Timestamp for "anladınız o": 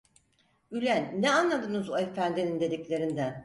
1.31-1.97